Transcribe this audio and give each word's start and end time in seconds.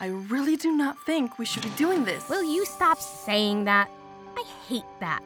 I 0.00 0.08
really 0.08 0.56
do 0.56 0.72
not 0.76 0.98
think 1.06 1.38
we 1.38 1.46
should 1.46 1.62
be 1.62 1.70
doing 1.70 2.04
this. 2.04 2.28
Will 2.28 2.44
you 2.44 2.66
stop 2.66 2.98
saying 3.00 3.64
that? 3.64 3.88
I 4.36 4.44
hate 4.68 4.84
that. 5.00 5.20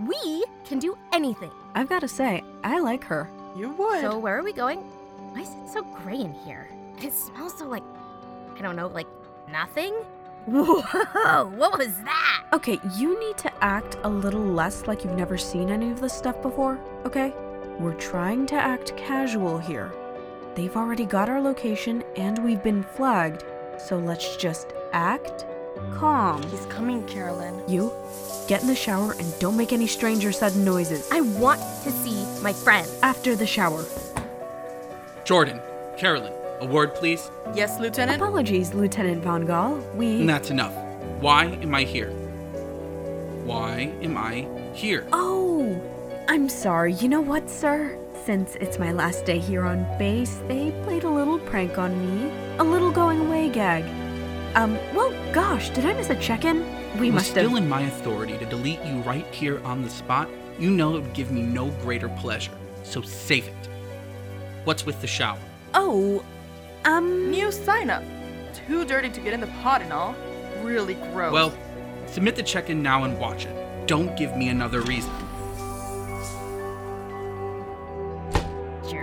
We 0.00 0.44
can 0.64 0.78
do 0.78 0.96
anything. 1.12 1.50
I've 1.74 1.88
got 1.88 2.00
to 2.00 2.08
say, 2.08 2.42
I 2.64 2.80
like 2.80 3.04
her. 3.04 3.30
you 3.56 3.70
would. 3.70 4.00
So 4.00 4.18
where 4.18 4.36
are 4.38 4.42
we 4.42 4.52
going? 4.52 4.80
Why 5.32 5.42
is 5.42 5.48
it 5.50 5.68
so 5.72 5.82
gray 5.82 6.20
in 6.20 6.32
here? 6.32 6.68
It 7.00 7.12
smells 7.12 7.56
so 7.58 7.66
like, 7.68 7.84
I 8.58 8.62
don't 8.62 8.74
know, 8.76 8.88
like 8.88 9.06
nothing? 9.50 9.94
Whoa, 10.46 10.80
what 11.56 11.78
was 11.78 11.94
that? 12.04 12.44
Okay, 12.52 12.78
you 12.96 13.18
need 13.20 13.36
to 13.38 13.64
act 13.64 13.96
a 14.02 14.08
little 14.08 14.44
less 14.44 14.86
like 14.86 15.02
you've 15.04 15.16
never 15.16 15.36
seen 15.38 15.70
any 15.70 15.90
of 15.90 16.00
this 16.00 16.12
stuff 16.12 16.40
before, 16.42 16.78
okay? 17.04 17.32
We're 17.78 17.94
trying 17.94 18.46
to 18.46 18.54
act 18.54 18.96
casual 18.96 19.58
here. 19.58 19.92
They've 20.54 20.76
already 20.76 21.04
got 21.04 21.28
our 21.28 21.40
location 21.40 22.02
and 22.16 22.38
we've 22.44 22.62
been 22.62 22.82
flagged, 22.82 23.44
so 23.86 23.98
let's 23.98 24.36
just 24.36 24.72
act 24.92 25.44
calm. 25.94 26.42
He's 26.50 26.66
coming, 26.66 27.06
Carolyn. 27.06 27.62
You, 27.68 27.92
get 28.48 28.62
in 28.62 28.66
the 28.66 28.74
shower 28.74 29.12
and 29.12 29.38
don't 29.38 29.56
make 29.56 29.72
any 29.72 29.86
strange 29.86 30.24
or 30.24 30.32
sudden 30.32 30.64
noises. 30.64 31.08
I 31.12 31.20
want 31.20 31.60
to 31.84 31.90
see 31.90 32.24
my 32.42 32.52
friend. 32.52 32.88
After 33.02 33.36
the 33.36 33.46
shower. 33.46 33.84
Jordan, 35.24 35.60
Carolyn, 35.96 36.32
a 36.60 36.66
word, 36.66 36.94
please. 36.94 37.30
Yes, 37.54 37.78
Lieutenant? 37.78 38.20
Apologies, 38.20 38.74
Lieutenant 38.74 39.22
Von 39.22 39.46
Gaal. 39.46 39.94
We. 39.94 40.20
And 40.20 40.28
that's 40.28 40.50
enough. 40.50 40.74
Why 41.20 41.46
am 41.46 41.74
I 41.74 41.82
here? 41.82 42.10
Why 43.44 43.92
am 44.02 44.16
I 44.16 44.48
here? 44.74 45.06
Oh, 45.12 45.80
I'm 46.28 46.48
sorry. 46.48 46.94
You 46.94 47.08
know 47.08 47.20
what, 47.20 47.48
sir? 47.48 47.96
Since 48.26 48.56
it's 48.56 48.76
my 48.76 48.90
last 48.90 49.24
day 49.24 49.38
here 49.38 49.62
on 49.64 49.86
base, 49.98 50.40
they 50.48 50.72
played 50.82 51.04
a 51.04 51.08
little 51.08 51.38
prank 51.38 51.78
on 51.78 51.92
me. 52.04 52.28
A 52.58 52.64
little 52.64 52.90
going 52.90 53.20
away 53.20 53.48
gag. 53.48 53.84
Um, 54.56 54.76
well, 54.96 55.12
gosh, 55.32 55.70
did 55.70 55.86
I 55.86 55.92
miss 55.92 56.10
a 56.10 56.16
check 56.16 56.44
in? 56.44 56.58
We 56.98 57.06
It 57.08 57.12
was 57.12 57.20
must 57.20 57.30
still 57.30 57.50
have. 57.50 57.58
in 57.58 57.68
my 57.68 57.82
authority 57.82 58.36
to 58.38 58.44
delete 58.46 58.82
you 58.84 58.96
right 59.02 59.24
here 59.32 59.62
on 59.64 59.82
the 59.82 59.88
spot. 59.90 60.28
You 60.58 60.70
know 60.70 60.96
it 60.96 61.02
would 61.02 61.12
give 61.12 61.30
me 61.30 61.40
no 61.40 61.70
greater 61.82 62.08
pleasure, 62.08 62.50
so 62.82 63.00
save 63.00 63.46
it. 63.46 63.68
What's 64.64 64.84
with 64.84 65.00
the 65.00 65.06
shower? 65.06 65.38
Oh, 65.74 66.24
um. 66.84 67.30
New 67.30 67.52
sign 67.52 67.90
up. 67.90 68.02
Too 68.66 68.84
dirty 68.84 69.08
to 69.10 69.20
get 69.20 69.34
in 69.34 69.40
the 69.40 69.46
pot 69.62 69.82
and 69.82 69.92
all. 69.92 70.16
Really 70.64 70.94
gross. 71.12 71.32
Well, 71.32 71.54
submit 72.08 72.34
the 72.34 72.42
check 72.42 72.70
in 72.70 72.82
now 72.82 73.04
and 73.04 73.20
watch 73.20 73.46
it. 73.46 73.86
Don't 73.86 74.16
give 74.16 74.36
me 74.36 74.48
another 74.48 74.80
reason. 74.80 75.12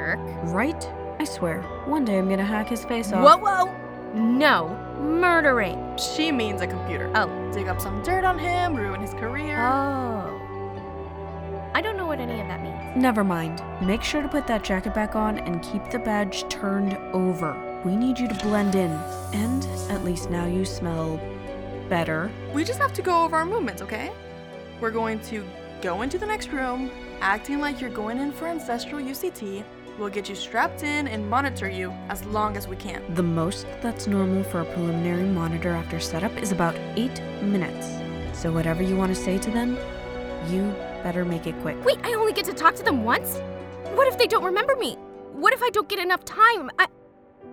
Jerk. 0.04 0.20
Right? 0.54 0.90
I 1.20 1.24
swear, 1.24 1.62
one 1.86 2.04
day 2.04 2.18
I'm 2.18 2.28
gonna 2.30 2.44
hack 2.44 2.70
his 2.70 2.84
face 2.84 3.14
off. 3.14 3.24
Whoa, 3.24 3.38
whoa. 3.38 3.84
No, 4.14 4.70
murdering. 5.00 5.98
she 5.98 6.32
means 6.32 6.62
a 6.62 6.68
computer. 6.68 7.12
Oh. 7.16 7.52
Dig 7.54 7.68
up 7.68 7.80
some 7.80 8.04
dirt 8.04 8.24
on 8.24 8.38
him, 8.38 8.76
ruin 8.76 9.02
his 9.02 9.14
career. 9.14 9.60
Oh. 9.60 10.40
I 11.74 11.82
don't 11.82 11.98
know 11.98 12.06
what 12.06 12.20
any 12.20 12.40
of 12.40 12.48
that 12.48 12.62
means. 12.62 12.96
Never 12.96 13.24
mind. 13.24 13.64
Make 13.82 14.04
sure 14.04 14.22
to 14.22 14.28
put 14.28 14.46
that 14.48 14.64
jacket 14.64 14.94
back 14.94 15.16
on 15.16 15.40
and 15.40 15.64
keep 15.64 15.90
the 15.90 15.98
badge 15.98 16.48
turned 16.50 16.96
over. 17.14 17.82
We 17.84 17.96
need 17.96 18.20
you 18.20 18.28
to 18.28 18.36
blend 18.36 18.76
in. 18.76 18.92
And 19.34 19.64
at 19.90 20.04
least 20.04 20.30
now 20.30 20.46
you 20.46 20.66
smell 20.66 21.20
better. 21.90 22.32
We 22.54 22.64
just 22.64 22.80
have 22.80 22.94
to 22.94 23.02
go 23.02 23.24
over 23.24 23.36
our 23.36 23.46
movements, 23.46 23.82
okay? 23.82 24.12
We're 24.80 24.92
going 24.92 25.20
to 25.22 25.44
go 25.82 26.04
into 26.04 26.20
the 26.20 26.26
next 26.26 26.52
room, 26.52 26.92
acting 27.22 27.60
like 27.60 27.82
you're 27.82 27.90
going 27.90 28.20
in 28.20 28.32
for 28.32 28.48
ancestral 28.48 29.02
UCT. 29.02 29.64
We'll 30.00 30.10
get 30.10 30.28
you 30.28 30.36
strapped 30.36 30.84
in 30.84 31.08
and 31.08 31.30
monitor 31.30 31.70
you 31.70 31.92
as 32.10 32.26
long 32.26 32.58
as 32.58 32.68
we 32.68 32.76
can. 32.76 33.02
The 33.14 33.24
most 33.24 33.68
that's 33.82 34.08
normal 34.08 34.44
for 34.44 34.62
a 34.62 34.66
preliminary 34.66 35.26
monitor 35.26 35.70
after 35.70 36.00
setup 36.00 36.36
is 36.38 36.52
about 36.52 36.76
eight 36.96 37.22
minutes. 37.42 37.88
So, 38.38 38.52
whatever 38.52 38.82
you 38.82 38.96
want 38.98 39.16
to 39.16 39.22
say 39.22 39.38
to 39.38 39.52
them, 39.52 39.78
you 40.50 40.72
better 41.04 41.24
make 41.26 41.46
it 41.48 41.60
quick. 41.62 41.84
Wait, 41.86 42.00
I 42.04 42.14
only 42.14 42.34
get 42.34 42.46
to 42.46 42.54
talk 42.54 42.76
to 42.76 42.84
them 42.84 43.04
once? 43.04 43.38
What 43.96 44.08
if 44.08 44.18
they 44.18 44.26
don't 44.28 44.44
remember 44.44 44.76
me? 44.76 44.96
What 45.34 45.54
if 45.54 45.62
I 45.62 45.70
don't 45.70 45.88
get 45.88 46.00
enough 46.00 46.26
time? 46.26 46.72
I 46.80 46.88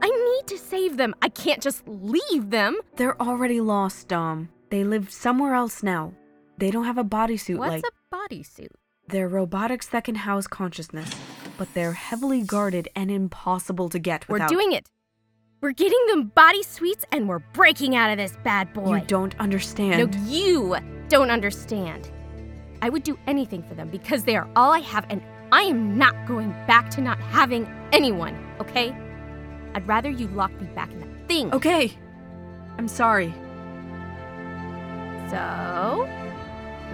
I 0.03 0.09
need 0.09 0.47
to 0.47 0.57
save 0.57 0.97
them. 0.97 1.15
I 1.21 1.29
can't 1.29 1.61
just 1.63 1.87
leave 1.87 2.51
them. 2.51 2.79
They're 2.97 3.21
already 3.21 3.61
lost, 3.61 4.09
Dom. 4.09 4.49
They 4.71 4.83
live 4.85 5.11
somewhere 5.11 5.53
else 5.55 5.83
now. 5.83 6.15
They 6.57 6.71
don't 6.71 6.85
have 6.85 6.97
a 6.99 7.05
bodysuit 7.05 7.59
What's 7.59 7.71
like. 7.71 7.83
What's 7.83 7.97
a 8.13 8.35
bodysuit? 8.35 8.69
They're 9.09 9.29
robotics 9.29 9.89
that 9.89 10.05
can 10.05 10.15
house 10.15 10.47
consciousness, 10.47 11.11
but 11.61 11.75
they're 11.75 11.93
heavily 11.93 12.41
guarded 12.41 12.89
and 12.97 13.11
impossible 13.11 13.91
to 13.91 13.99
get 13.99 14.27
without. 14.31 14.51
We're 14.51 14.57
doing 14.57 14.73
it. 14.73 14.89
We're 15.61 15.73
getting 15.73 15.99
them 16.07 16.29
body 16.35 16.63
suites 16.63 17.05
and 17.13 17.29
we're 17.29 17.41
breaking 17.53 17.95
out 17.95 18.11
of 18.11 18.17
this 18.17 18.35
bad 18.43 18.73
boy. 18.73 18.97
You 18.97 19.05
don't 19.05 19.39
understand. 19.39 20.11
No, 20.11 20.21
you 20.27 20.75
don't 21.09 21.31
understand. 21.31 22.11
I 22.81 22.89
would 22.89 23.03
do 23.03 23.19
anything 23.27 23.63
for 23.63 23.75
them 23.75 23.91
because 23.91 24.25
they 24.25 24.37
are 24.37 24.49
all 24.57 24.73
I 24.73 24.79
have, 24.79 25.05
and 25.11 25.21
I 25.53 25.65
am 25.65 25.99
not 25.99 26.15
going 26.27 26.49
back 26.67 26.89
to 26.93 27.03
not 27.03 27.21
having 27.21 27.71
anyone, 27.93 28.35
okay? 28.59 28.97
I'd 29.75 29.87
rather 29.87 30.09
you 30.09 30.29
lock 30.29 30.59
me 30.63 30.67
back 30.69 30.91
in 30.91 31.01
that 31.01 31.29
thing. 31.29 31.53
Okay. 31.53 31.93
I'm 32.79 32.89
sorry. 32.89 33.35
So, 35.29 36.09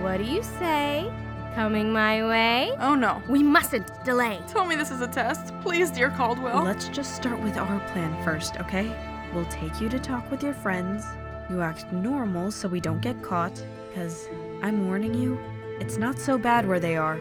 what 0.01 0.17
do 0.17 0.25
you 0.25 0.43
say? 0.43 1.09
Coming 1.57 1.91
my 1.91 2.23
way? 2.23 2.77
Oh 2.81 2.95
no. 2.95 3.23
We 3.31 3.43
mustn't 3.43 3.89
delay. 4.05 4.39
Tell 4.47 4.67
me 4.67 4.77
this 4.77 4.91
is 4.91 5.01
a 5.01 5.09
test. 5.09 5.55
Please, 5.63 5.91
dear 5.91 6.11
Caldwell. 6.11 6.63
Let's 6.63 6.89
just 6.89 7.17
start 7.17 7.41
with 7.41 7.57
our 7.57 7.81
plan 7.93 8.23
first, 8.23 8.61
okay? 8.61 8.95
We'll 9.33 9.47
take 9.47 9.81
you 9.81 9.89
to 9.89 9.99
talk 9.99 10.31
with 10.31 10.43
your 10.43 10.53
friends. 10.53 11.03
You 11.49 11.63
act 11.63 11.91
normal 11.95 12.51
so 12.51 12.69
we 12.69 12.79
don't 12.79 13.01
get 13.01 13.23
caught, 13.23 13.59
because 13.89 14.29
I'm 14.61 14.87
warning 14.87 15.15
you, 15.15 15.39
it's 15.81 15.97
not 15.97 16.19
so 16.19 16.37
bad 16.37 16.69
where 16.69 16.79
they 16.79 16.95
are. 16.95 17.19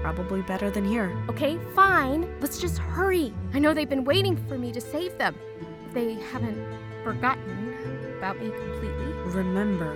Probably 0.00 0.40
better 0.40 0.70
than 0.70 0.86
here. 0.86 1.14
Okay, 1.28 1.58
fine. 1.74 2.26
Let's 2.40 2.58
just 2.58 2.78
hurry. 2.78 3.34
I 3.52 3.58
know 3.58 3.74
they've 3.74 3.86
been 3.86 4.04
waiting 4.04 4.38
for 4.48 4.56
me 4.56 4.72
to 4.72 4.80
save 4.80 5.18
them. 5.18 5.36
They 5.92 6.14
haven't 6.14 6.56
forgotten 7.04 8.16
about 8.16 8.40
me 8.40 8.48
completely. 8.48 9.12
Remember, 9.26 9.94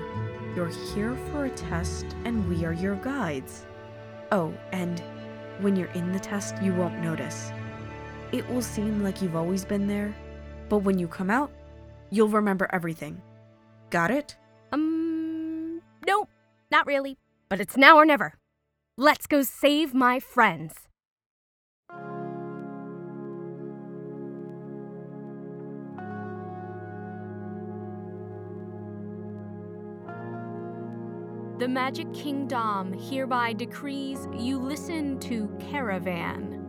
you're 0.54 0.68
here 0.92 1.16
for 1.32 1.46
a 1.46 1.50
test 1.50 2.04
and 2.26 2.46
we 2.50 2.66
are 2.66 2.74
your 2.74 2.96
guides. 2.96 3.64
Oh, 4.30 4.52
and 4.72 5.02
when 5.60 5.74
you're 5.76 5.92
in 5.92 6.12
the 6.12 6.18
test, 6.18 6.60
you 6.62 6.74
won't 6.74 7.00
notice. 7.00 7.50
It 8.32 8.48
will 8.50 8.62
seem 8.62 9.02
like 9.02 9.22
you've 9.22 9.36
always 9.36 9.64
been 9.64 9.86
there, 9.86 10.14
but 10.68 10.78
when 10.78 10.98
you 10.98 11.08
come 11.08 11.30
out, 11.30 11.50
you'll 12.10 12.28
remember 12.28 12.68
everything. 12.72 13.20
Got 13.90 14.10
it? 14.10 14.36
Um, 14.72 15.80
nope, 16.06 16.28
not 16.70 16.86
really. 16.86 17.16
But 17.48 17.60
it's 17.60 17.76
now 17.76 17.96
or 17.96 18.04
never. 18.04 18.34
Let's 18.98 19.26
go 19.26 19.42
save 19.42 19.94
my 19.94 20.20
friends. 20.20 20.87
The 31.58 31.66
Magic 31.66 32.12
Kingdom 32.14 32.92
hereby 32.92 33.52
decrees 33.52 34.28
you 34.32 34.60
listen 34.60 35.18
to 35.18 35.48
Caravan. 35.58 36.67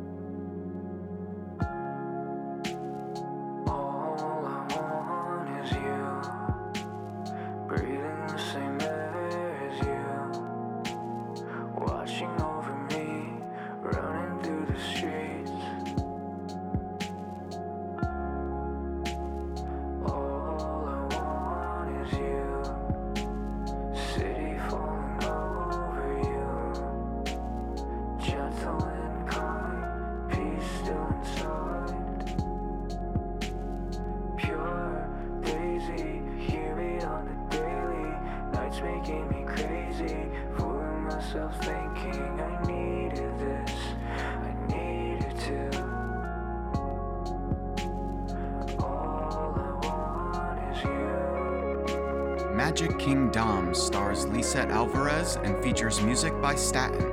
Magic 52.70 53.00
King 53.00 53.32
Dom 53.32 53.74
stars 53.74 54.28
Lisette 54.28 54.70
Alvarez 54.70 55.38
and 55.38 55.58
features 55.64 56.04
music 56.04 56.40
by 56.40 56.54
Staten. 56.54 57.10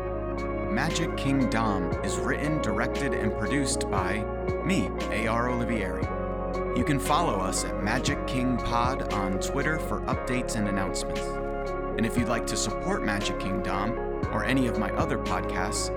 Magic 0.71 1.17
King 1.17 1.49
Dom 1.49 1.91
is 2.05 2.19
written, 2.19 2.61
directed, 2.61 3.15
and 3.15 3.35
produced 3.39 3.91
by 3.91 4.19
me, 4.67 4.91
A.R. 5.11 5.49
Olivieri. 5.49 6.77
You 6.77 6.85
can 6.85 7.01
follow 7.01 7.39
us 7.39 7.65
at 7.65 7.83
Magic 7.83 8.27
King 8.27 8.59
Pod 8.59 9.15
on 9.15 9.41
Twitter 9.41 9.79
for 9.79 10.03
updates 10.03 10.57
and 10.57 10.69
announcements. 10.69 11.23
And 11.97 12.05
if 12.05 12.19
you'd 12.19 12.29
like 12.29 12.47
to 12.49 12.57
support 12.57 13.03
Magic 13.03 13.41
King 13.41 13.63
Dom 13.63 13.93
or 14.33 14.45
any 14.45 14.67
of 14.67 14.79
my 14.79 14.91
other 14.91 15.17
podcasts, 15.17 15.89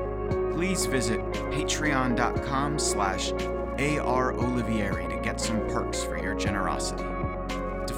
please 0.54 0.86
visit 0.86 1.20
patreon.com 1.52 2.80
slash 2.80 3.34
arolivieri 3.34 5.10
to 5.10 5.20
get 5.22 5.42
some 5.42 5.60
perks 5.68 6.02
for 6.02 6.18
your 6.18 6.36
generosity. 6.36 7.19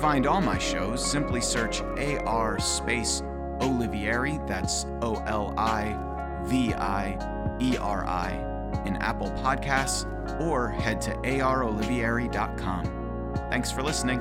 Find 0.02 0.26
all 0.26 0.42
my 0.42 0.58
shows, 0.58 1.06
simply 1.06 1.42
search 1.42 1.82
AR 1.82 2.60
space 2.60 3.22
Olivieri, 3.60 4.46
that's 4.48 4.88
O 5.04 5.22
L 5.28 5.54
I 5.60 5.96
V 6.46 6.74
I 6.74 7.58
E 7.62 7.78
R 7.78 8.04
I, 8.04 8.32
in 8.88 8.96
Apple 8.96 9.30
Podcasts, 9.30 10.08
or 10.42 10.70
head 10.70 11.02
to 11.02 11.12
arolivieri.com. 11.18 13.36
Thanks 13.52 13.70
for 13.70 13.84
listening. 13.84 14.20